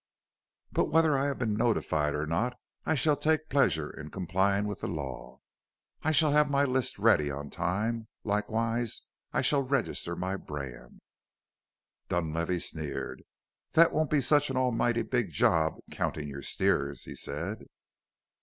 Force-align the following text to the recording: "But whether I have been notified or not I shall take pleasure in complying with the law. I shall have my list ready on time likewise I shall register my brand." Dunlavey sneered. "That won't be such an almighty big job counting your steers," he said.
"But 0.71 0.85
whether 0.85 1.15
I 1.15 1.25
have 1.27 1.37
been 1.37 1.53
notified 1.55 2.15
or 2.15 2.25
not 2.25 2.57
I 2.87 2.95
shall 2.95 3.15
take 3.15 3.49
pleasure 3.51 3.87
in 3.91 4.09
complying 4.09 4.65
with 4.65 4.79
the 4.79 4.87
law. 4.87 5.41
I 6.01 6.11
shall 6.11 6.31
have 6.31 6.49
my 6.49 6.65
list 6.65 6.97
ready 6.97 7.29
on 7.29 7.51
time 7.51 8.07
likewise 8.23 9.03
I 9.31 9.43
shall 9.43 9.61
register 9.61 10.15
my 10.15 10.37
brand." 10.37 11.01
Dunlavey 12.09 12.57
sneered. 12.57 13.21
"That 13.73 13.93
won't 13.93 14.09
be 14.09 14.21
such 14.21 14.49
an 14.49 14.57
almighty 14.57 15.03
big 15.03 15.29
job 15.31 15.75
counting 15.91 16.27
your 16.29 16.41
steers," 16.41 17.03
he 17.03 17.13
said. 17.13 17.65